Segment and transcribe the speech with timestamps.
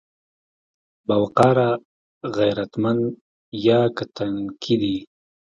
[1.07, 1.69] باوقاره،
[2.35, 2.99] غيرتمن
[3.65, 4.95] يا که تنکي دي؟